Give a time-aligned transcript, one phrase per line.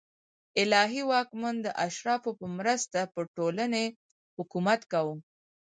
[0.61, 3.85] الهي واکمن د اشرافو په مرسته پر ټولنې
[4.37, 5.15] حکومت کاوه